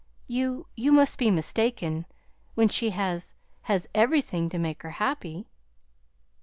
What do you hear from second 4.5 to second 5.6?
make her happy."